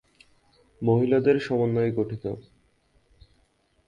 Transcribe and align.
মহিলাদের 0.81 1.37
সমন্বয়ে 1.39 1.91
গঠিত। 1.91 2.25